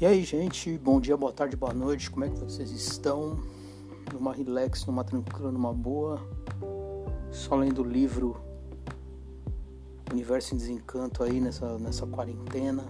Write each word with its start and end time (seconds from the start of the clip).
E 0.00 0.06
aí, 0.06 0.22
gente, 0.22 0.78
bom 0.78 1.00
dia, 1.00 1.16
boa 1.16 1.32
tarde, 1.32 1.56
boa 1.56 1.74
noite, 1.74 2.08
como 2.08 2.24
é 2.24 2.28
que 2.28 2.38
vocês 2.38 2.70
estão? 2.70 3.36
Numa 4.14 4.32
relax, 4.32 4.86
numa 4.86 5.02
tranquila, 5.02 5.50
numa 5.50 5.74
boa? 5.74 6.20
Só 7.32 7.56
lendo 7.56 7.82
o 7.82 7.84
livro 7.84 8.40
Universo 10.12 10.54
em 10.54 10.56
Desencanto 10.56 11.24
aí 11.24 11.40
nessa, 11.40 11.80
nessa 11.80 12.06
quarentena. 12.06 12.84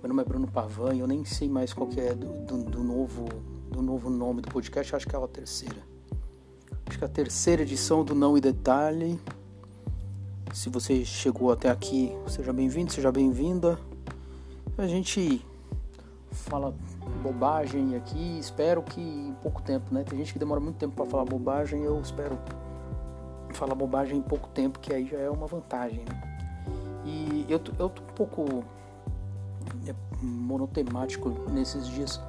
Meu 0.00 0.08
nome 0.10 0.22
é 0.22 0.24
Bruno 0.24 0.46
Pavan 0.46 0.94
e 0.94 1.00
eu 1.00 1.08
nem 1.08 1.24
sei 1.24 1.48
mais 1.48 1.72
qual 1.72 1.88
que 1.88 2.00
é 2.00 2.14
do, 2.14 2.28
do, 2.44 2.62
do, 2.62 2.84
novo, 2.84 3.24
do 3.68 3.82
novo 3.82 4.08
nome 4.08 4.40
do 4.40 4.52
podcast, 4.52 4.94
acho 4.94 5.08
que 5.08 5.16
é 5.16 5.18
a 5.18 5.26
terceira. 5.26 5.82
Acho 6.86 6.96
que 6.96 7.04
é 7.04 7.08
a 7.08 7.10
terceira 7.10 7.62
edição 7.62 8.04
do 8.04 8.14
Não 8.14 8.38
e 8.38 8.40
Detalhe. 8.40 9.18
Se 10.54 10.68
você 10.68 11.04
chegou 11.04 11.50
até 11.50 11.68
aqui, 11.68 12.12
seja 12.28 12.52
bem-vindo, 12.52 12.92
seja 12.92 13.10
bem-vinda. 13.10 13.80
A 14.76 14.86
gente 14.86 15.44
fala 16.30 16.74
bobagem 17.22 17.96
aqui, 17.96 18.38
espero 18.38 18.82
que 18.82 19.00
em 19.00 19.34
pouco 19.42 19.62
tempo, 19.62 19.92
né? 19.92 20.04
Tem 20.04 20.18
gente 20.18 20.32
que 20.32 20.38
demora 20.38 20.60
muito 20.60 20.76
tempo 20.76 20.94
para 20.94 21.06
falar 21.06 21.24
bobagem, 21.24 21.82
eu 21.82 22.00
espero 22.00 22.38
falar 23.50 23.74
bobagem 23.74 24.18
em 24.18 24.22
pouco 24.22 24.48
tempo, 24.48 24.78
que 24.78 24.92
aí 24.92 25.06
já 25.06 25.18
é 25.18 25.30
uma 25.30 25.46
vantagem, 25.46 26.00
né? 26.00 26.38
E 27.04 27.46
eu, 27.48 27.60
eu 27.78 27.88
tô 27.88 28.02
um 28.02 28.14
pouco 28.14 28.64
é, 29.86 29.94
monotemático 30.22 31.30
nesses 31.50 31.86
dias, 31.88 32.20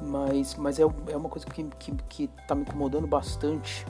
mas, 0.00 0.54
mas 0.54 0.78
é, 0.78 0.82
é 0.82 1.16
uma 1.16 1.28
coisa 1.28 1.46
que, 1.46 1.64
que, 1.78 1.92
que 2.08 2.30
tá 2.46 2.54
me 2.54 2.62
incomodando 2.62 3.06
bastante 3.06 3.84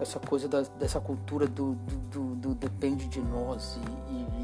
essa 0.00 0.18
coisa 0.18 0.48
da, 0.48 0.62
dessa 0.78 1.00
cultura 1.00 1.46
do, 1.46 1.74
do, 1.74 1.96
do, 2.10 2.34
do, 2.34 2.54
depende 2.54 3.06
de 3.06 3.20
nós 3.20 3.78
e, 4.10 4.12
e, 4.12 4.43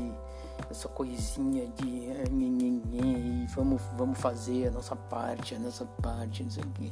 essa 0.80 0.88
coisinha 0.88 1.66
de 1.76 2.06
é, 2.06 2.24
e 2.30 3.46
vamos, 3.54 3.82
vamos 3.96 4.18
fazer 4.18 4.68
a 4.68 4.70
nossa 4.70 4.96
parte, 4.96 5.54
a 5.54 5.58
nossa 5.58 5.84
parte, 5.84 6.42
não 6.42 6.50
sei 6.50 6.64
o 6.64 6.66
quê. 6.68 6.90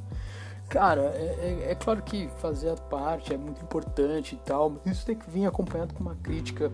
Cara, 0.69 1.01
é, 1.01 1.65
é, 1.67 1.71
é, 1.71 1.75
claro 1.75 2.03
que 2.03 2.29
fazer 2.39 2.69
a 2.69 2.77
parte 2.77 3.33
é 3.33 3.39
muito 3.39 3.63
importante 3.63 4.35
e 4.35 4.39
tal, 4.39 4.71
mas 4.85 4.99
isso 4.99 5.07
tem 5.07 5.17
que 5.17 5.29
vir 5.31 5.47
acompanhado 5.47 5.95
com 5.95 6.01
uma 6.01 6.15
crítica. 6.17 6.71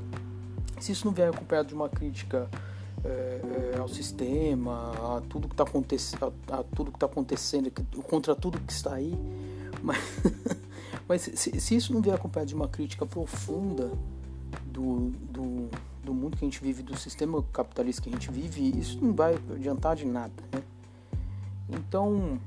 Se 0.81 0.91
isso 0.91 1.07
não 1.07 1.15
vier 1.15 1.29
acompanhado 1.29 1.69
de 1.69 1.75
uma 1.75 1.89
crítica 1.89 2.49
é, 3.05 3.77
ao 3.79 3.87
sistema, 3.87 5.17
a 5.17 5.21
tudo 5.29 5.47
que 5.47 5.55
está 5.55 5.63
acontecendo, 5.63 6.33
a, 6.51 6.57
a, 6.59 6.65
tudo 6.65 6.91
que 6.91 6.97
está 6.97 7.07
acontecendo, 7.07 7.71
contra 8.03 8.35
tudo 8.35 8.59
que 8.59 8.73
está 8.73 8.95
aí, 8.95 9.17
mas, 9.81 9.99
mas 11.07 11.23
se, 11.23 11.61
se, 11.61 11.77
isso 11.77 11.93
não 11.93 12.03
vier 12.03 12.17
acompanhado 12.17 12.49
de 12.49 12.55
uma 12.57 12.67
crítica 12.67 13.07
profunda 13.07 13.93
do, 14.67 15.11
do 15.31 15.71
do 16.05 16.15
mundo 16.15 16.37
que 16.37 16.45
a 16.45 16.49
gente 16.49 16.63
vive, 16.63 16.83
do 16.83 16.97
sistema 16.97 17.43
capitalista 17.53 18.03
que 18.03 18.09
a 18.09 18.13
gente 18.13 18.31
vive, 18.31 18.79
isso 18.79 18.99
não 19.03 19.13
vai 19.13 19.35
adiantar 19.35 19.97
de 19.97 20.07
nada, 20.07 20.33
né? 20.53 20.63
Então, 21.69 22.39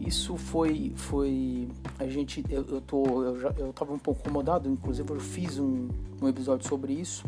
isso 0.00 0.36
foi 0.36 0.92
foi 0.96 1.68
a 1.98 2.06
gente 2.06 2.44
eu, 2.48 2.64
eu 2.66 2.80
tô 2.80 3.22
eu 3.24 3.40
já 3.40 3.50
eu 3.58 3.72
tava 3.72 3.92
um 3.92 3.98
pouco 3.98 4.20
incomodado, 4.20 4.68
inclusive 4.68 5.08
eu 5.10 5.20
fiz 5.20 5.58
um, 5.58 5.88
um 6.20 6.28
episódio 6.28 6.66
sobre 6.66 6.92
isso. 6.92 7.24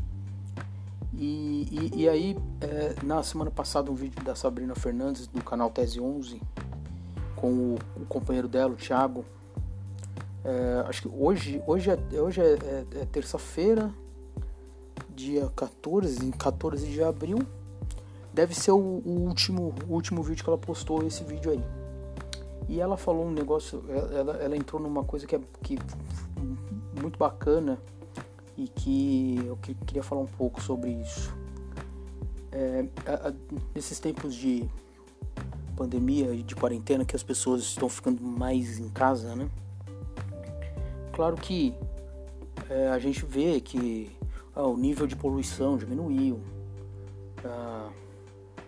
E, 1.21 1.67
e, 1.73 2.03
e 2.03 2.09
aí, 2.09 2.37
é, 2.61 2.95
na 3.03 3.25
semana 3.25 3.51
passada, 3.51 3.91
um 3.91 3.95
vídeo 3.95 4.23
da 4.23 4.37
Sabrina 4.37 4.75
Fernandes 4.77 5.27
do 5.27 5.43
canal 5.43 5.69
Tese 5.69 6.01
11 6.01 6.41
com 7.35 7.51
o, 7.51 7.79
o 7.97 8.07
companheiro 8.07 8.47
dela, 8.47 8.73
o 8.73 8.77
Thiago. 8.77 9.25
É, 10.45 10.85
acho 10.87 11.03
que 11.03 11.09
hoje, 11.09 11.61
hoje 11.67 11.91
é, 11.91 12.21
hoje 12.21 12.41
é, 12.41 12.45
é, 12.45 12.85
é 13.01 13.05
terça-feira, 13.07 13.93
dia 15.19 15.51
14, 15.57 16.31
14 16.33 16.87
de 16.87 17.03
abril. 17.03 17.39
Deve 18.33 18.55
ser 18.55 18.71
o, 18.71 18.77
o, 18.77 19.27
último, 19.27 19.75
o 19.89 19.95
último 19.95 20.23
vídeo 20.23 20.45
que 20.45 20.49
ela 20.49 20.59
postou, 20.59 21.05
esse 21.05 21.25
vídeo 21.25 21.51
aí. 21.51 21.63
E 22.69 22.81
ela 22.81 22.97
falou 22.97 23.27
um 23.27 23.33
negócio, 23.33 23.83
ela, 23.89 24.37
ela 24.37 24.57
entrou 24.57 24.81
numa 24.81 25.03
coisa 25.03 25.27
que 25.27 25.35
é 25.35 25.41
que, 25.63 25.77
muito 27.01 27.19
bacana 27.19 27.79
e 28.57 28.69
que 28.69 29.41
eu 29.45 29.57
queria 29.57 30.03
falar 30.03 30.21
um 30.21 30.27
pouco 30.27 30.63
sobre 30.63 30.91
isso. 30.91 31.35
É, 32.53 32.87
a, 33.05 33.29
a, 33.29 33.33
nesses 33.75 33.99
tempos 33.99 34.35
de 34.35 34.69
pandemia 35.77 36.33
e 36.33 36.43
de 36.43 36.55
quarentena 36.55 37.05
que 37.05 37.17
as 37.17 37.23
pessoas 37.23 37.63
estão 37.63 37.89
ficando 37.89 38.23
mais 38.23 38.79
em 38.79 38.89
casa, 38.91 39.35
né? 39.35 39.51
Claro 41.13 41.37
que 41.37 41.75
é, 42.71 42.89
a 42.89 42.99
gente 42.99 43.25
vê 43.25 43.61
que 43.61 44.18
ah, 44.59 44.67
o 44.67 44.77
nível 44.77 45.07
de 45.07 45.15
poluição 45.15 45.77
diminuiu, 45.77 46.41
ah, 47.45 47.91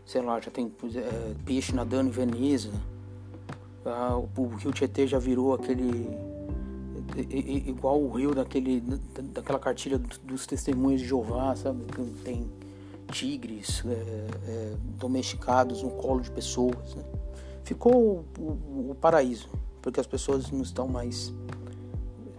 sei 0.06 0.22
lá, 0.22 0.40
já 0.40 0.48
tem 0.48 0.72
é, 0.94 1.34
peixe 1.44 1.74
nadando 1.74 2.08
em 2.08 2.12
Veneza, 2.12 2.70
ah, 3.84 4.16
o, 4.16 4.28
o 4.40 4.46
rio 4.54 4.70
Tietê 4.70 5.08
já 5.08 5.18
virou 5.18 5.52
aquele 5.52 6.08
igual 7.66 8.00
o 8.00 8.08
rio 8.12 8.32
daquele 8.32 8.80
daquela 9.32 9.58
cartilha 9.58 9.98
dos 9.98 10.46
testemunhos 10.46 11.00
de 11.00 11.08
Jeová, 11.08 11.56
sabe, 11.56 11.84
que 11.86 12.02
tem 12.22 12.48
tigres 13.10 13.82
é, 13.84 13.90
é, 13.90 14.76
domesticados 14.96 15.82
no 15.82 15.90
colo 15.90 16.20
de 16.20 16.30
pessoas, 16.30 16.94
né? 16.94 17.02
ficou 17.64 18.24
o, 18.38 18.40
o, 18.40 18.90
o 18.92 18.94
paraíso, 18.94 19.48
porque 19.82 19.98
as 19.98 20.06
pessoas 20.06 20.52
não 20.52 20.62
estão 20.62 20.86
mais 20.86 21.34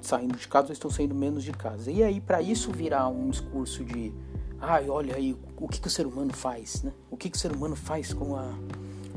saindo 0.02 0.38
de 0.38 0.48
casa 0.48 0.68
ou 0.68 0.74
estão 0.74 0.90
saindo 0.90 1.16
menos 1.16 1.44
de 1.44 1.52
casa. 1.52 1.92
E 1.92 2.04
aí, 2.04 2.20
para 2.20 2.42
isso 2.42 2.72
virar 2.72 3.08
um 3.08 3.30
discurso 3.30 3.84
de, 3.84 4.14
ai, 4.60 4.90
olha 4.90 5.16
aí, 5.16 5.38
o 5.58 5.68
que, 5.68 5.80
que 5.80 5.88
o 5.88 5.92
ser 5.92 6.06
humano 6.06 6.34
faz, 6.34 6.84
né? 6.84 6.92
O 7.10 7.18
que, 7.18 7.30
que 7.30 7.38
o 7.38 7.40
ser 7.40 7.52
humano 7.52 7.76
faz 7.76 8.14
com, 8.14 8.36
a, 8.36 8.54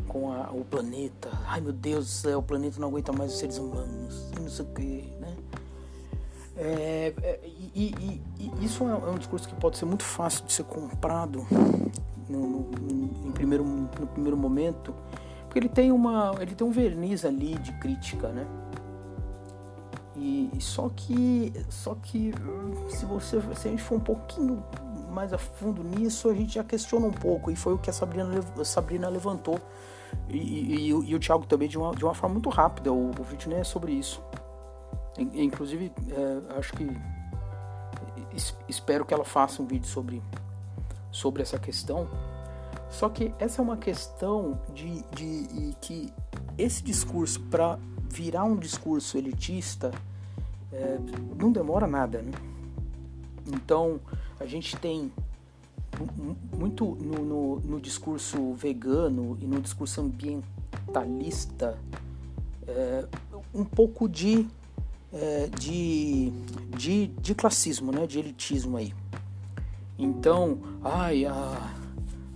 com 0.09 0.33
a, 0.33 0.51
o 0.51 0.65
planeta? 0.65 1.31
Ai, 1.47 1.61
meu 1.61 1.73
Deus 1.73 2.25
o 2.25 2.43
planeta 2.43 2.81
não 2.81 2.89
aguenta 2.89 3.13
mais 3.13 3.33
os 3.33 3.39
seres 3.39 3.59
humanos, 3.59 4.31
não 4.41 4.49
sei 4.49 4.65
o 4.65 4.69
que, 4.69 5.13
né? 5.21 5.37
É, 6.57 7.13
é, 7.21 7.41
e, 7.75 7.93
e, 7.99 8.23
e, 8.39 8.65
isso 8.65 8.85
é, 8.85 8.91
é 8.91 9.11
um 9.11 9.19
discurso 9.19 9.49
que 9.49 9.55
pode 9.57 9.77
ser 9.77 9.87
muito 9.87 10.05
fácil 10.05 10.45
de 10.45 10.53
ser 10.53 10.65
comprado 10.65 11.45
no, 12.29 12.71
no, 12.71 13.29
em 13.29 13.33
primeiro, 13.33 13.65
no 13.65 14.07
primeiro 14.07 14.37
momento, 14.37 14.95
porque 15.45 15.59
ele 15.59 15.69
tem, 15.69 15.91
uma, 15.91 16.33
ele 16.41 16.55
tem 16.55 16.67
um 16.67 16.71
verniz 16.71 17.25
ali 17.25 17.57
de 17.59 17.73
crítica, 17.79 18.29
né? 18.29 18.47
E 20.17 20.51
só 20.61 20.89
que, 20.95 21.53
só 21.69 21.95
que 21.97 22.33
se 22.89 23.05
você, 23.05 23.41
se 23.55 23.69
a 23.69 23.71
gente 23.71 23.83
for 23.83 23.97
um 23.97 24.01
pouquinho 24.01 24.63
mais 25.11 25.33
a 25.33 25.39
fundo 25.39 25.83
nisso, 25.83 26.29
a 26.29 26.35
gente 26.35 26.55
já 26.55 26.65
questiona 26.65 27.07
um 27.07 27.13
pouco 27.13 27.51
e 27.51 27.57
foi 27.57 27.75
o 27.75 27.79
que 27.79 27.91
a 27.91 27.93
Sabrina, 27.93 28.41
Sabrina 28.65 29.09
levantou 29.09 29.61
e, 30.29 30.37
e, 30.37 30.75
e, 30.77 30.89
e 30.89 31.15
o 31.15 31.19
Thiago 31.19 31.47
também 31.47 31.69
de 31.69 31.79
uma, 31.79 31.95
de 31.95 32.05
uma 32.05 32.15
forma 32.15 32.35
muito 32.35 32.49
rápida. 32.49 32.93
O, 32.93 33.11
o 33.11 33.25
vídeo 33.25 33.49
nem 33.49 33.61
é 33.61 33.65
sobre 33.65 33.93
isso. 33.93 34.23
Inclusive, 35.17 35.93
é, 36.11 36.59
acho 36.59 36.73
que 36.73 36.89
espero 38.69 39.05
que 39.05 39.15
ela 39.15 39.25
faça 39.25 39.63
um 39.63 39.67
vídeo 39.67 39.87
sobre, 39.87 40.23
sobre 41.11 41.43
essa 41.43 41.59
questão. 41.59 42.09
Só 42.89 43.09
que 43.09 43.35
essa 43.39 43.61
é 43.61 43.63
uma 43.63 43.77
questão 43.77 44.61
de, 44.73 45.03
de, 45.11 45.47
de 45.47 45.77
que 45.81 46.13
esse 46.59 46.83
discurso 46.83 47.41
para 47.43 47.79
virar 48.15 48.45
um 48.45 48.57
discurso 48.57 49.19
elitista 49.19 49.91
é, 50.73 50.99
não 51.37 51.51
demora 51.51 51.87
nada, 51.87 52.23
né? 52.23 52.31
Então 53.47 54.01
a 54.39 54.47
gente 54.47 54.77
tem 54.77 55.11
muito 56.57 56.97
no, 57.01 57.25
no, 57.25 57.61
no, 57.61 57.81
discurso 57.81 58.55
vegano 58.55 59.37
e 59.41 59.47
no 59.47 59.61
discurso 59.61 60.01
ambientalista 60.01 61.77
é, 62.67 63.07
um 63.53 63.65
pouco 63.65 64.09
de, 64.09 64.47
é, 65.13 65.49
de, 65.59 66.33
de, 66.77 67.09
de 67.09 67.35
classismo, 67.35 67.91
né? 67.91 68.07
De 68.07 68.21
elitismo 68.21 68.77
aí. 68.77 68.95
Então, 69.99 70.59
ai, 70.83 71.25
a 71.25 71.75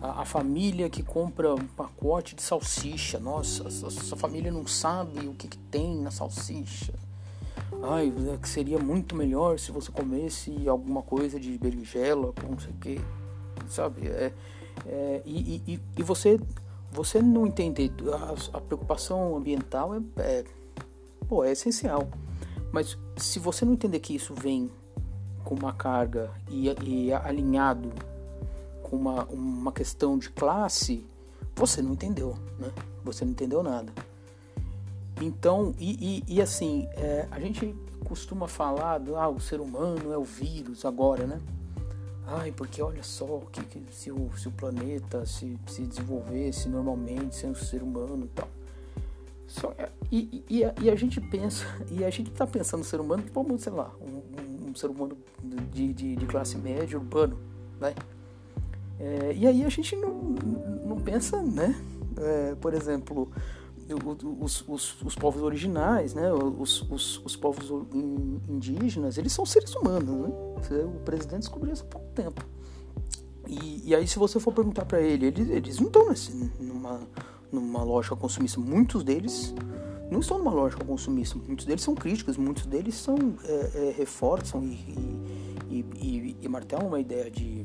a, 0.01 0.23
a, 0.23 0.25
família 0.25 0.89
que 0.89 1.03
compra 1.03 1.55
um 1.55 1.67
pacote 1.67 2.35
de 2.35 2.43
salsicha. 2.43 3.19
Nossa, 3.19 3.69
essa 3.69 4.17
família 4.17 4.51
não 4.51 4.67
sabe 4.67 5.27
o 5.27 5.35
que, 5.35 5.49
que 5.49 5.59
tem 5.59 5.97
na 5.97 6.11
salsicha. 6.11 6.95
Ai, 7.83 8.13
é 8.33 8.37
que 8.37 8.49
seria 8.49 8.79
muito 8.79 9.15
melhor 9.15 9.59
se 9.59 9.71
você 9.71 9.91
comesse 9.91 10.69
alguma 10.69 11.03
coisa 11.03 11.39
de 11.39 11.57
berinjela, 11.59 12.33
com 12.33 12.53
não 12.53 12.59
sei 12.59 12.71
o 12.71 12.75
que, 12.75 13.01
sabe? 13.69 14.09
É, 14.09 14.33
é, 14.87 15.23
e, 15.25 15.63
e, 15.67 15.81
e 15.97 16.03
você, 16.03 16.41
você 16.91 17.21
não 17.21 17.47
entender 17.47 17.93
a, 18.13 18.59
a 18.59 18.61
preocupação 18.61 19.37
ambiental 19.37 19.95
é, 19.95 20.01
é, 20.19 20.45
pô, 21.29 21.45
é 21.45 21.53
essencial. 21.53 22.09
Mas 22.73 22.99
se 23.17 23.39
você 23.39 23.65
não 23.65 23.73
entender 23.73 24.01
que 24.01 24.15
isso 24.15 24.35
vem 24.35 24.71
com 25.45 25.55
uma 25.55 25.73
carga 25.73 26.31
e, 26.51 26.69
e 26.85 27.13
alinhado 27.13 27.93
com 28.89 28.97
uma, 28.97 29.25
uma 29.27 29.73
questão 29.73 30.19
de 30.19 30.31
classe, 30.31 31.05
você 31.55 31.83
não 31.83 31.93
entendeu, 31.93 32.37
né? 32.59 32.73
Você 33.05 33.25
não 33.25 33.33
entendeu 33.33 33.63
nada. 33.63 33.93
Então, 35.21 35.75
e, 35.79 36.23
e, 36.29 36.35
e 36.37 36.43
assim, 36.43 36.89
é, 36.93 37.27
a 37.31 37.41
gente 37.41 37.75
costuma 38.05 38.47
falar 38.47 38.99
do 38.99 39.17
ah, 39.17 39.29
o 39.29 39.41
ser 39.41 39.61
humano 39.61 40.13
é 40.13 40.17
o 40.17 40.25
vírus 40.25 40.85
agora, 40.85 41.27
né? 41.27 41.41
ai, 42.29 42.53
porque 42.53 42.83
olha 42.83 43.03
só 43.03 43.41
que, 43.51 43.63
que 43.65 43.83
se, 43.91 44.13
o, 44.13 44.31
se 44.37 44.49
o 44.49 44.53
planeta 44.53 45.25
se, 45.25 45.59
se 45.67 45.83
desenvolvesse 45.83 46.69
normalmente 46.69 47.35
sem 47.35 47.51
o 47.51 47.55
ser 47.55 47.83
humano 47.83 48.27
e 48.27 48.29
tal. 48.29 48.49
Só, 49.47 49.75
e, 50.13 50.45
e, 50.49 50.63
a, 50.63 50.75
e, 50.83 50.91
a, 50.91 50.95
gente 50.95 51.21
pensa, 51.23 51.65
e 51.91 52.05
a 52.05 52.11
gente 52.11 52.31
está 52.31 52.47
pensando 52.47 52.81
no 52.81 52.85
ser 52.85 53.01
humano 53.01 53.25
como, 53.33 53.59
sei 53.59 53.73
lá, 53.73 53.91
um, 54.01 54.67
um, 54.67 54.71
um 54.71 54.75
ser 54.75 54.91
humano 54.91 55.17
de, 55.73 55.93
de, 55.95 56.17
de, 56.17 56.27
classe 56.27 56.59
média, 56.59 56.99
urbano, 56.99 57.39
né? 57.81 57.95
É, 58.99 59.33
e 59.35 59.47
aí 59.47 59.65
a 59.65 59.69
gente 59.69 59.95
não, 59.97 60.13
não 60.85 60.97
pensa, 60.97 61.41
né? 61.43 61.75
É, 62.17 62.55
por 62.57 62.75
exemplo, 62.75 63.31
os, 64.41 64.65
os, 64.69 65.03
os, 65.03 65.15
povos 65.15 65.43
originais, 65.43 66.15
né? 66.15 66.33
Os, 66.33 66.83
os, 66.91 67.25
os, 67.25 67.37
povos 67.37 67.71
indígenas, 68.49 69.17
eles 69.19 69.33
são 69.33 69.47
seres 69.47 69.75
humanos, 69.75 70.09
né? 70.69 70.85
O 70.85 71.01
presidente 71.05 71.41
descobriu 71.41 71.73
isso 71.73 71.85
há 71.85 71.87
pouco 71.87 72.09
tempo. 72.15 72.45
E, 73.47 73.89
e 73.89 73.95
aí, 73.95 74.07
se 74.07 74.19
você 74.19 74.39
for 74.39 74.53
perguntar 74.53 74.85
para 74.85 75.01
ele, 75.01 75.27
eles, 75.27 75.49
eles 75.49 75.81
não 75.81 75.87
estão 75.87 76.51
numa, 76.61 77.01
numa 77.51 77.83
lógica 77.83 78.15
consumista. 78.15 78.61
Muitos 78.61 79.03
deles 79.03 79.55
não 80.11 80.21
estão 80.21 80.39
numa 80.39 80.51
lógica 80.51 80.85
consumista. 80.85 81.39
Muitos 81.47 81.65
deles 81.65 81.83
são 81.83 81.95
críticos, 81.95 82.37
muitos 82.37 82.67
deles 82.67 82.95
são 82.95 83.17
é, 83.45 83.89
é, 83.89 83.95
reforçam 83.97 84.63
e, 84.63 84.75
e, 85.71 85.85
e, 85.97 86.37
e, 86.43 86.49
martelam 86.49 86.89
uma 86.89 87.01
ideia 87.01 87.31
de, 87.31 87.65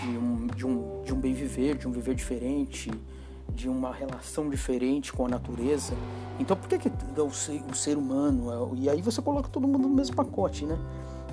de, 0.00 0.16
um, 0.16 0.46
de, 0.46 0.66
um, 0.66 1.02
de 1.04 1.12
um 1.12 1.20
bem 1.20 1.34
viver, 1.34 1.76
de 1.76 1.86
um 1.86 1.92
viver 1.92 2.14
diferente, 2.14 2.90
de 3.54 3.68
uma 3.68 3.92
relação 3.92 4.48
diferente 4.48 5.12
com 5.12 5.26
a 5.26 5.28
natureza. 5.28 5.94
Então, 6.38 6.56
por 6.56 6.68
que, 6.68 6.78
que 6.78 6.90
o, 7.20 7.30
ser, 7.30 7.62
o 7.70 7.74
ser 7.74 7.96
humano. 7.96 8.50
É, 8.50 8.78
e 8.78 8.90
aí 8.90 9.02
você 9.02 9.20
coloca 9.20 9.48
todo 9.48 9.66
mundo 9.66 9.88
no 9.88 9.94
mesmo 9.94 10.16
pacote, 10.16 10.64
né? 10.64 10.78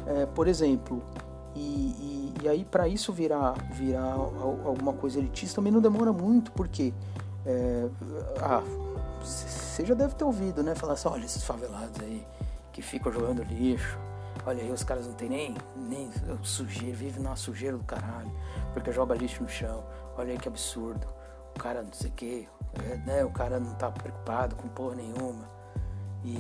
É, 0.05 0.25
por 0.25 0.47
exemplo, 0.47 1.01
e, 1.55 1.59
e, 1.59 2.33
e 2.43 2.47
aí 2.47 2.65
para 2.65 2.87
isso 2.87 3.11
virar, 3.11 3.53
virar 3.73 4.13
alguma 4.13 4.93
coisa 4.93 5.19
elitista 5.19 5.55
também 5.55 5.71
não 5.71 5.81
demora 5.81 6.11
muito, 6.11 6.51
porque. 6.51 6.93
É, 7.45 7.87
ah, 8.41 8.61
você 9.21 9.85
já 9.85 9.93
deve 9.93 10.15
ter 10.15 10.23
ouvido, 10.23 10.63
né? 10.63 10.75
Falar 10.75 10.93
assim: 10.93 11.07
olha, 11.07 11.25
esses 11.25 11.43
favelados 11.43 11.99
aí 12.01 12.25
que 12.71 12.81
ficam 12.81 13.11
jogando 13.11 13.43
lixo. 13.43 13.97
Olha 14.47 14.63
aí, 14.63 14.71
os 14.71 14.81
caras 14.81 15.05
não 15.05 15.13
tem 15.13 15.27
nem, 15.27 15.55
nem 15.75 16.09
sujeira, 16.41 16.95
vivem 16.95 17.21
numa 17.21 17.35
sujeira 17.35 17.77
do 17.77 17.83
caralho, 17.83 18.31
porque 18.73 18.93
joga 18.93 19.13
lixo 19.13 19.43
no 19.43 19.49
chão. 19.49 19.83
Olha 20.17 20.31
aí 20.31 20.39
que 20.39 20.47
absurdo 20.47 21.05
o 21.53 21.59
cara 21.59 21.83
não 21.83 21.91
sei 21.91 22.09
o 22.09 22.13
que, 22.13 22.47
é, 22.81 22.97
né? 23.05 23.25
O 23.25 23.29
cara 23.29 23.59
não 23.59 23.75
tá 23.75 23.91
preocupado 23.91 24.55
com 24.55 24.69
porra 24.69 24.95
nenhuma. 24.95 25.49
E 26.23 26.37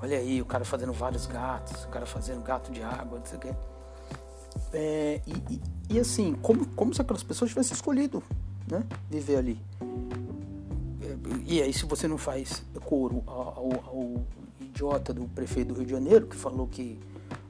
olha 0.00 0.18
aí, 0.18 0.40
o 0.40 0.46
cara 0.46 0.64
fazendo 0.64 0.92
vários 0.92 1.26
gatos, 1.26 1.84
o 1.84 1.88
cara 1.88 2.06
fazendo 2.06 2.44
gato 2.44 2.70
de 2.70 2.80
água, 2.80 3.18
não 3.18 3.26
sei 3.26 3.38
o 3.38 3.40
que. 3.40 3.54
É, 4.72 5.20
e, 5.26 5.54
e, 5.54 5.62
e, 5.96 5.98
assim, 5.98 6.34
como, 6.34 6.64
como 6.68 6.94
se 6.94 7.02
aquelas 7.02 7.24
pessoas 7.24 7.50
tivessem 7.50 7.74
escolhido 7.74 8.22
né, 8.70 8.84
viver 9.10 9.36
ali. 9.36 9.60
E 11.44 11.60
aí, 11.60 11.72
se 11.72 11.86
você 11.86 12.06
não 12.06 12.18
faz 12.18 12.62
coro 12.84 13.20
ao, 13.26 13.40
ao, 13.40 13.72
ao, 13.86 14.26
idiota 14.60 15.12
do 15.12 15.24
prefeito 15.24 15.68
do 15.68 15.74
Rio 15.74 15.86
de 15.86 15.92
Janeiro, 15.92 16.26
que 16.26 16.36
falou 16.36 16.68
que, 16.68 17.00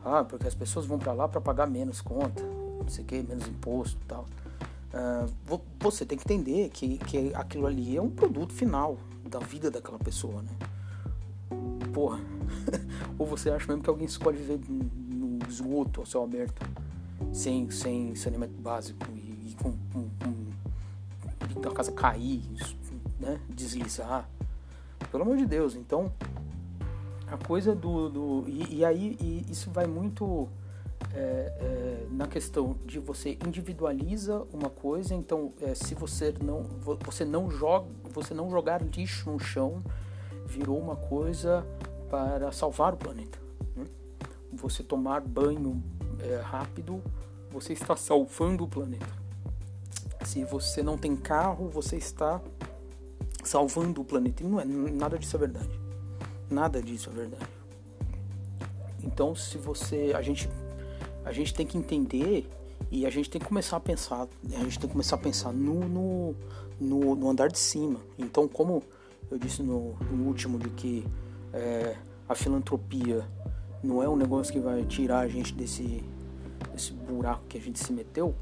ah, 0.04 0.24
porque 0.24 0.46
as 0.46 0.54
pessoas 0.54 0.86
vão 0.86 0.98
para 0.98 1.12
lá 1.12 1.28
para 1.28 1.40
pagar 1.40 1.66
menos 1.66 2.00
conta, 2.00 2.42
não 2.42 2.88
sei 2.88 3.04
o 3.04 3.06
que, 3.06 3.22
menos 3.22 3.46
imposto 3.46 3.98
e 4.02 4.06
tal. 4.06 4.26
Uh, 4.92 5.60
você 5.80 6.04
tem 6.04 6.18
que 6.18 6.24
entender 6.24 6.68
que, 6.68 6.98
que 6.98 7.34
aquilo 7.34 7.66
ali 7.66 7.96
é 7.96 8.02
um 8.02 8.10
produto 8.10 8.52
final 8.52 8.98
da 9.24 9.38
vida 9.38 9.70
daquela 9.70 9.98
pessoa, 9.98 10.42
né? 10.42 10.50
Porra. 11.94 12.20
Ou 13.18 13.26
você 13.26 13.50
acha 13.50 13.66
mesmo 13.66 13.82
que 13.82 13.88
alguém 13.88 14.06
escolhe 14.06 14.36
viver 14.36 14.60
no 14.68 15.38
esgoto 15.48 16.00
ao 16.00 16.06
céu 16.06 16.24
aberto, 16.24 16.62
sem, 17.32 17.70
sem 17.70 18.14
saneamento 18.14 18.60
básico 18.60 19.06
e, 19.14 19.50
e 19.50 19.56
com, 19.62 19.72
com, 19.92 20.10
com, 21.54 21.68
a 21.68 21.74
casa 21.74 21.92
cair, 21.92 22.42
né? 23.18 23.40
deslizar? 23.48 24.28
Pelo 25.10 25.22
amor 25.22 25.36
de 25.36 25.46
Deus. 25.46 25.74
Então, 25.74 26.12
a 27.26 27.36
coisa 27.36 27.74
do. 27.74 28.08
do 28.08 28.44
e, 28.48 28.78
e 28.78 28.84
aí 28.84 29.16
e 29.20 29.46
isso 29.50 29.70
vai 29.70 29.86
muito 29.86 30.48
é, 31.14 31.18
é, 31.18 32.06
na 32.10 32.26
questão 32.26 32.76
de 32.86 32.98
você 32.98 33.38
individualiza 33.46 34.46
uma 34.52 34.70
coisa, 34.70 35.14
então 35.14 35.52
é, 35.60 35.74
se 35.74 35.94
você 35.94 36.34
não 36.42 36.62
você 37.04 37.24
não 37.24 37.50
joga 37.50 37.86
você 38.12 38.34
não 38.34 38.50
jogar 38.50 38.82
lixo 38.82 39.30
no 39.30 39.38
chão 39.38 39.82
virou 40.46 40.78
uma 40.78 40.96
coisa 40.96 41.66
para 42.10 42.52
salvar 42.52 42.94
o 42.94 42.96
planeta. 42.96 43.38
Né? 43.74 43.86
Você 44.52 44.82
tomar 44.82 45.20
banho 45.20 45.82
é, 46.20 46.40
rápido 46.42 47.02
você 47.50 47.72
está 47.72 47.96
salvando 47.96 48.64
o 48.64 48.68
planeta. 48.68 49.22
Se 50.24 50.44
você 50.44 50.82
não 50.82 50.96
tem 50.96 51.16
carro 51.16 51.68
você 51.68 51.96
está 51.96 52.40
salvando 53.44 54.00
o 54.00 54.04
planeta. 54.04 54.42
E 54.42 54.46
não 54.46 54.60
é 54.60 54.64
nada 54.64 55.18
disso 55.18 55.36
é 55.36 55.38
verdade. 55.38 55.81
Nada 56.52 56.82
disso 56.82 57.10
é 57.10 57.12
verdade. 57.12 57.50
Então 59.02 59.34
se 59.34 59.58
você 59.58 60.12
a 60.14 60.22
gente 60.22 60.48
a 61.24 61.32
gente 61.32 61.54
tem 61.54 61.66
que 61.66 61.78
entender 61.78 62.48
e 62.90 63.06
a 63.06 63.10
gente 63.10 63.30
tem 63.30 63.40
que 63.40 63.46
começar 63.46 63.78
a 63.78 63.80
pensar, 63.80 64.28
a 64.44 64.64
gente 64.64 64.78
tem 64.78 64.88
que 64.88 64.92
começar 64.92 65.16
a 65.16 65.18
pensar 65.18 65.52
no, 65.52 65.80
no, 65.88 66.34
no, 66.78 67.14
no 67.14 67.30
andar 67.30 67.48
de 67.48 67.58
cima. 67.58 68.00
Então, 68.18 68.46
como 68.46 68.82
eu 69.30 69.38
disse 69.38 69.62
no, 69.62 69.94
no 70.10 70.26
último, 70.26 70.58
de 70.58 70.68
que 70.68 71.06
é, 71.54 71.96
a 72.28 72.34
filantropia 72.34 73.26
não 73.82 74.02
é 74.02 74.08
um 74.08 74.16
negócio 74.16 74.52
que 74.52 74.60
vai 74.60 74.84
tirar 74.84 75.20
a 75.20 75.28
gente 75.28 75.54
desse, 75.54 76.04
desse 76.72 76.92
buraco 76.92 77.44
que 77.48 77.56
a 77.56 77.60
gente 77.60 77.78
se 77.78 77.92
meteu, 77.92 78.34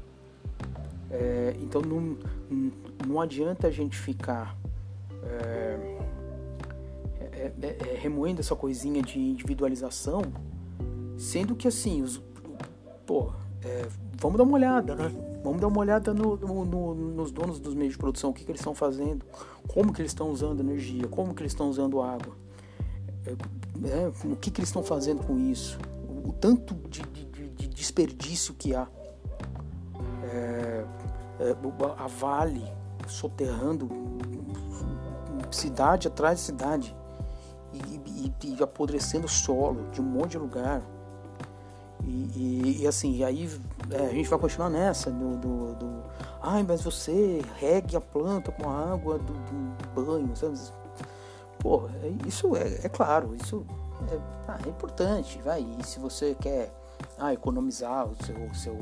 é, 1.09 1.55
então 1.61 1.81
não, 1.81 2.17
não 3.07 3.21
adianta 3.21 3.67
a 3.67 3.71
gente 3.71 3.97
ficar 3.97 4.57
é, 5.23 5.97
é, 7.41 7.51
é, 7.61 7.93
é 7.93 7.97
remoendo 7.97 8.39
essa 8.39 8.55
coisinha 8.55 9.01
de 9.01 9.19
individualização, 9.19 10.21
sendo 11.17 11.55
que 11.55 11.67
assim, 11.67 12.01
os, 12.03 12.21
pô, 13.05 13.31
é, 13.63 13.87
vamos 14.17 14.37
dar 14.37 14.43
uma 14.43 14.53
olhada, 14.53 14.95
né? 14.95 15.11
Vamos 15.43 15.59
dar 15.59 15.67
uma 15.67 15.79
olhada 15.79 16.13
no, 16.13 16.37
no, 16.37 16.65
no, 16.65 16.93
nos 16.93 17.31
donos 17.31 17.59
dos 17.59 17.73
meios 17.73 17.93
de 17.93 17.97
produção, 17.97 18.29
o 18.29 18.33
que, 18.33 18.45
que 18.45 18.51
eles 18.51 18.61
estão 18.61 18.75
fazendo, 18.75 19.25
como 19.67 19.91
que 19.91 20.01
eles 20.01 20.11
estão 20.11 20.29
usando 20.29 20.59
energia, 20.59 21.07
como 21.07 21.33
que 21.33 21.41
eles 21.41 21.51
estão 21.51 21.67
usando 21.67 21.99
água, 21.99 22.35
é, 23.25 23.31
é, 23.87 24.11
o 24.25 24.35
que, 24.35 24.51
que 24.51 24.61
eles 24.61 24.69
estão 24.69 24.83
fazendo 24.83 25.23
com 25.25 25.39
isso, 25.39 25.79
o, 26.23 26.31
tanto 26.31 26.75
de, 26.89 27.01
de, 27.01 27.25
de, 27.25 27.67
desperdício 27.67 28.53
que 28.53 28.75
há. 28.75 28.87
A 31.97 32.07
Vale 32.07 32.63
soterrando 33.07 33.89
cidade 35.51 36.07
atrás 36.07 36.39
de 36.39 36.45
cidade 36.45 36.95
e, 38.25 38.33
e, 38.47 38.63
apodrecendo 38.63 39.25
o 39.25 39.29
solo 39.29 39.89
de 39.91 40.01
um 40.01 40.03
monte 40.03 40.31
de 40.31 40.37
lugar 40.37 40.81
e, 42.03 42.09
e, 42.09 42.81
e, 42.81 42.87
assim, 42.87 43.17
e 43.17 43.23
aí 43.23 43.49
é, 43.91 44.07
a 44.07 44.09
gente 44.09 44.29
vai 44.29 44.39
continuar 44.39 44.69
nessa 44.69 45.11
do, 45.11 45.37
do, 45.37 45.75
do, 45.75 46.03
ai, 46.41 46.63
mas 46.63 46.81
você 46.81 47.41
regue 47.57 47.95
a 47.95 48.01
planta 48.01 48.51
com 48.51 48.69
a 48.69 48.93
água 48.93 49.19
do, 49.19 49.33
do 49.33 50.01
banho, 50.01 50.35
sabe? 50.35 50.57
Pô, 51.59 51.87
é, 52.03 52.27
isso 52.27 52.55
é, 52.55 52.85
é 52.85 52.89
claro, 52.89 53.35
isso 53.35 53.65
é, 54.11 54.17
ah, 54.47 54.57
é, 54.65 54.69
importante, 54.69 55.39
vai. 55.43 55.61
E 55.61 55.85
se 55.85 55.99
você 55.99 56.35
quer 56.39 56.73
ah, 57.19 57.33
economizar 57.33 58.07
o 58.07 58.15
seu, 58.25 58.35
o 58.35 58.55
seu 58.55 58.77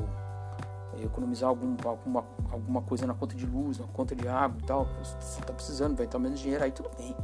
economizar 1.04 1.48
algum, 1.48 1.76
alguma, 1.84 2.24
alguma 2.50 2.82
coisa 2.82 3.06
na 3.06 3.14
conta 3.14 3.34
de 3.34 3.46
luz, 3.46 3.78
na 3.78 3.86
conta 3.88 4.14
de 4.14 4.26
água 4.26 4.58
e 4.62 4.66
tal, 4.66 4.86
você 5.02 5.40
está 5.40 5.52
precisando, 5.52 5.96
vai 5.96 6.06
estar 6.06 6.18
menos 6.18 6.40
dinheiro 6.40 6.64
aí, 6.64 6.72
tudo 6.72 6.90
bem. 6.96 7.14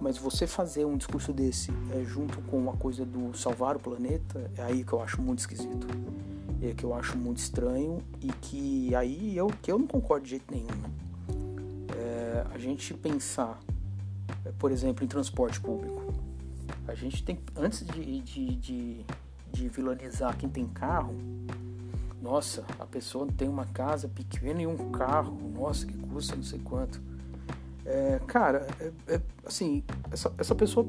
Mas 0.00 0.16
você 0.16 0.46
fazer 0.46 0.86
um 0.86 0.96
discurso 0.96 1.32
desse 1.32 1.70
é, 1.92 2.02
junto 2.04 2.40
com 2.42 2.70
a 2.70 2.76
coisa 2.76 3.04
do 3.04 3.36
salvar 3.36 3.76
o 3.76 3.78
planeta, 3.78 4.50
é 4.56 4.62
aí 4.62 4.82
que 4.82 4.92
eu 4.92 5.02
acho 5.02 5.20
muito 5.20 5.40
esquisito. 5.40 5.86
É 6.62 6.72
que 6.72 6.84
eu 6.84 6.94
acho 6.94 7.16
muito 7.16 7.38
estranho 7.38 8.02
e 8.20 8.28
que 8.40 8.94
aí 8.94 9.36
eu, 9.36 9.48
que 9.62 9.70
eu 9.70 9.78
não 9.78 9.86
concordo 9.86 10.24
de 10.24 10.30
jeito 10.30 10.44
nenhum. 10.50 10.66
Né? 10.66 10.90
É, 11.96 12.46
a 12.52 12.58
gente 12.58 12.94
pensar, 12.94 13.60
é, 14.44 14.52
por 14.58 14.72
exemplo, 14.72 15.04
em 15.04 15.08
transporte 15.08 15.60
público. 15.60 16.14
A 16.88 16.94
gente 16.94 17.22
tem, 17.22 17.38
antes 17.56 17.86
de, 17.86 18.20
de, 18.20 18.56
de, 18.56 19.06
de 19.52 19.68
vilanizar 19.68 20.36
quem 20.36 20.48
tem 20.48 20.66
carro, 20.66 21.14
nossa, 22.20 22.64
a 22.78 22.84
pessoa 22.84 23.26
tem 23.36 23.48
uma 23.48 23.64
casa 23.64 24.08
pequena 24.08 24.60
e 24.60 24.66
um 24.66 24.90
carro, 24.90 25.38
nossa, 25.54 25.86
que 25.86 25.96
custa 25.96 26.36
não 26.36 26.42
sei 26.42 26.58
quanto. 26.58 27.00
É, 27.84 28.20
cara, 28.26 28.66
é, 28.78 29.14
é, 29.14 29.20
assim, 29.44 29.82
essa, 30.10 30.32
essa 30.38 30.54
pessoa 30.54 30.86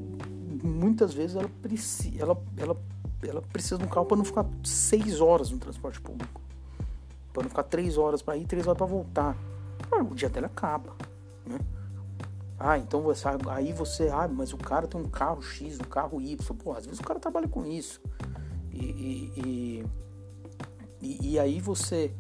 muitas 0.63 1.13
vezes 1.13 1.36
ela 1.36 1.50
precisa, 1.62 2.21
ela, 2.21 2.43
ela, 2.57 2.77
ela 3.24 3.41
precisa 3.41 3.77
de 3.77 3.86
um 3.86 3.88
carro 3.88 4.05
para 4.05 4.17
não 4.17 4.25
ficar 4.25 4.45
seis 4.63 5.21
horas 5.21 5.50
no 5.50 5.57
transporte 5.57 6.00
público, 6.00 6.41
para 7.33 7.43
não 7.43 7.50
ficar 7.50 7.63
três 7.63 7.98
horas 7.98 8.21
para 8.21 8.38
ir, 8.38 8.45
três 8.45 8.67
horas 8.67 8.77
para 8.77 8.88
voltar. 8.88 9.36
O 10.10 10.15
dia 10.15 10.29
dela 10.29 10.48
acaba, 10.48 10.95
né? 11.45 11.60
Ah, 12.60 12.77
então 12.77 13.01
você, 13.01 13.27
aí 13.50 13.74
você, 13.74 14.10
ah, 14.10 14.27
mas 14.27 14.53
o 14.53 14.57
cara 14.57 14.86
tem 14.88 15.01
um 15.01 15.10
carro 15.10 15.41
X, 15.41 15.79
um 15.79 15.83
carro 15.83 16.21
Y. 16.21 16.38
Pô, 16.57 16.74
às 16.74 16.86
vezes 16.86 17.00
o 17.00 17.03
cara 17.03 17.19
trabalha 17.19 17.48
com 17.48 17.65
isso. 17.65 18.00
E, 18.71 19.33
e, 19.36 19.86
E, 21.01 21.31
e 21.31 21.39
aí 21.39 21.60
você, 21.60 22.13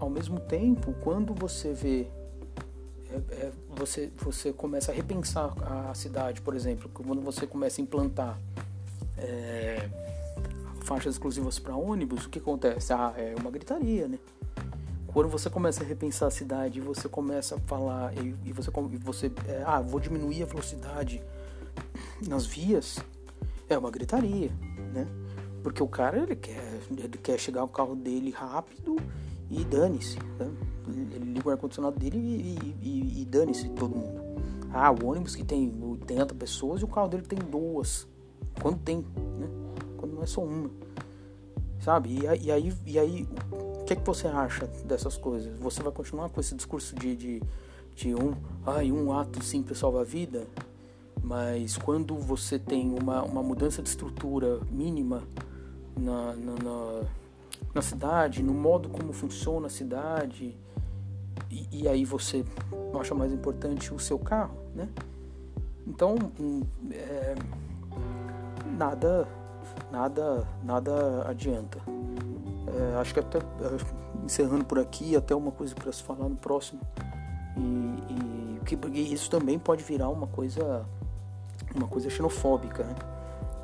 ao 0.00 0.10
mesmo 0.10 0.40
tempo, 0.40 0.92
quando 1.04 1.32
você 1.32 1.72
vê 1.72 2.08
é, 3.30 3.34
é, 3.34 3.52
você, 3.70 4.10
você 4.18 4.52
começa 4.52 4.92
a 4.92 4.94
repensar 4.94 5.52
a 5.90 5.94
cidade, 5.94 6.40
por 6.40 6.54
exemplo, 6.54 6.90
quando 6.92 7.20
você 7.20 7.46
começa 7.46 7.80
a 7.80 7.82
implantar 7.82 8.38
é, 9.16 9.88
faixas 10.82 11.14
exclusivas 11.14 11.58
para 11.58 11.74
ônibus, 11.74 12.26
o 12.26 12.28
que 12.28 12.38
acontece? 12.38 12.92
Ah, 12.92 13.14
é 13.16 13.34
uma 13.38 13.50
gritaria, 13.50 14.08
né? 14.08 14.18
Quando 15.08 15.28
você 15.28 15.48
começa 15.48 15.82
a 15.82 15.86
repensar 15.86 16.26
a 16.26 16.30
cidade, 16.30 16.80
você 16.80 17.08
começa 17.08 17.56
a 17.56 17.60
falar 17.60 18.12
e, 18.18 18.34
e 18.44 18.52
você, 18.52 18.70
você 19.00 19.32
é, 19.46 19.62
ah, 19.66 19.80
vou 19.80 19.98
diminuir 19.98 20.42
a 20.42 20.46
velocidade 20.46 21.22
nas 22.26 22.46
vias, 22.46 22.98
é 23.68 23.76
uma 23.76 23.90
gritaria, 23.90 24.50
né? 24.92 25.06
Porque 25.62 25.82
o 25.82 25.88
cara 25.88 26.18
ele 26.18 26.36
quer, 26.36 26.80
ele 26.90 27.18
quer 27.18 27.38
chegar 27.38 27.64
o 27.64 27.68
carro 27.68 27.96
dele 27.96 28.30
rápido 28.30 28.96
e 29.50 29.64
dane-se, 29.64 30.18
né? 30.38 30.50
Ele 30.88 31.32
liga 31.32 31.48
o 31.48 31.50
ar-condicionado 31.50 31.98
dele 31.98 32.18
e, 32.18 32.76
e, 32.82 33.22
e 33.22 33.24
dane-se 33.24 33.68
todo 33.70 33.94
mundo. 33.94 34.20
Ah, 34.72 34.90
o 34.90 35.06
ônibus 35.06 35.34
que 35.34 35.44
tem 35.44 35.72
80 35.82 36.34
pessoas 36.34 36.80
e 36.80 36.84
o 36.84 36.88
carro 36.88 37.08
dele 37.08 37.22
tem 37.22 37.38
duas. 37.38 38.06
Quando 38.60 38.78
tem, 38.78 38.98
né? 38.98 39.48
Quando 39.96 40.14
não 40.14 40.22
é 40.22 40.26
só 40.26 40.42
uma. 40.42 40.70
Sabe? 41.80 42.10
E, 42.10 42.46
e 42.46 42.52
aí, 42.52 42.72
e 42.86 42.98
aí 42.98 43.28
o 43.50 43.84
que, 43.84 43.94
é 43.94 43.96
que 43.96 44.04
você 44.04 44.26
acha 44.26 44.66
dessas 44.84 45.16
coisas? 45.16 45.58
Você 45.58 45.82
vai 45.82 45.92
continuar 45.92 46.28
com 46.28 46.40
esse 46.40 46.54
discurso 46.54 46.94
de, 46.96 47.16
de, 47.16 47.42
de 47.94 48.14
um, 48.14 48.34
ah, 48.66 48.82
um 48.84 49.12
ato 49.12 49.42
simples 49.42 49.78
salva 49.78 50.02
a 50.02 50.04
vida? 50.04 50.46
Mas 51.22 51.76
quando 51.76 52.16
você 52.16 52.58
tem 52.58 52.90
uma, 52.90 53.22
uma 53.22 53.42
mudança 53.42 53.82
de 53.82 53.88
estrutura 53.88 54.60
mínima 54.70 55.22
na, 55.96 56.34
na, 56.34 56.52
na, 56.62 57.02
na 57.74 57.82
cidade, 57.82 58.42
no 58.42 58.54
modo 58.54 58.88
como 58.88 59.12
funciona 59.12 59.66
a 59.66 59.70
cidade, 59.70 60.56
e, 61.50 61.68
e, 61.70 61.88
aí 61.88 62.04
você 62.04 62.44
acha 62.98 63.14
mais 63.14 63.32
importante 63.32 63.94
o 63.94 63.98
seu 63.98 64.18
carro, 64.18 64.56
né? 64.74 64.88
Então, 65.86 66.16
hum, 66.38 66.62
é, 66.90 67.34
nada, 68.76 69.26
nada, 69.90 70.46
nada 70.62 71.28
adianta. 71.28 71.78
É, 72.66 73.00
acho 73.00 73.14
que 73.14 73.20
até 73.20 73.38
é, 73.38 74.24
encerrando 74.24 74.64
por 74.64 74.78
aqui, 74.78 75.16
até 75.16 75.34
uma 75.34 75.50
coisa 75.50 75.74
para 75.74 75.90
se 75.92 76.02
falar 76.02 76.28
no 76.28 76.36
próximo. 76.36 76.80
E, 77.56 78.12
e 78.12 78.60
que 78.64 78.76
isso 78.98 79.30
também 79.30 79.58
pode 79.58 79.82
virar 79.82 80.10
uma 80.10 80.26
coisa, 80.26 80.84
uma 81.74 81.88
coisa 81.88 82.10
xenofóbica, 82.10 82.84
né? 82.84 82.94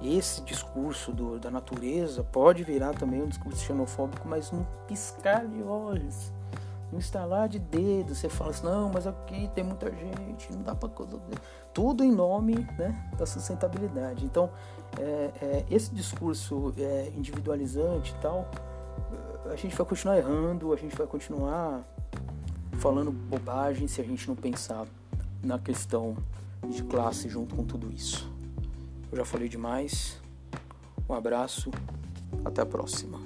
Esse 0.03 0.43
discurso 0.43 1.13
do, 1.13 1.39
da 1.39 1.51
natureza 1.51 2.23
pode 2.23 2.63
virar 2.63 2.95
também 2.95 3.23
um 3.23 3.29
discurso 3.29 3.65
xenofóbico, 3.65 4.29
mas 4.29 4.51
num 4.51 4.65
piscar 4.87 5.47
de 5.47 5.63
olhos 5.63 6.33
no 6.95 6.99
instalar 6.99 7.49
de 7.49 7.59
dedos, 7.59 8.19
você 8.19 8.29
fala 8.29 8.51
assim, 8.51 8.65
não, 8.65 8.89
mas 8.89 9.07
aqui 9.07 9.51
tem 9.55 9.65
muita 9.65 9.91
gente, 9.91 10.53
não 10.53 10.63
dá 10.63 10.75
para 10.75 10.89
tudo 11.73 12.05
em 12.05 12.13
nome 12.13 12.55
né, 12.79 13.11
da 13.19 13.27
sustentabilidade. 13.27 14.25
Então, 14.25 14.49
é, 14.99 15.31
é, 15.43 15.65
esse 15.71 15.93
discurso 15.93 16.73
é, 16.79 17.11
individualizante 17.17 18.15
e 18.17 18.23
tal, 18.23 18.49
a 19.51 19.57
gente 19.57 19.75
vai 19.75 19.85
continuar 19.85 20.19
errando, 20.19 20.73
a 20.73 20.77
gente 20.77 20.97
vai 20.97 21.07
continuar 21.07 21.83
falando 22.79 23.11
bobagem 23.11 23.89
se 23.89 24.01
a 24.01 24.05
gente 24.05 24.29
não 24.29 24.37
pensar 24.37 24.87
na 25.43 25.59
questão 25.59 26.17
de 26.69 26.83
classe 26.85 27.29
junto 27.29 27.55
com 27.57 27.65
tudo 27.65 27.93
isso. 27.93 28.34
Eu 29.15 29.19
já 29.19 29.25
falei 29.25 29.49
demais. 29.49 30.21
Um 31.09 31.15
abraço, 31.15 31.71
até 32.45 32.63
a 32.63 32.67
próxima. 32.67 33.24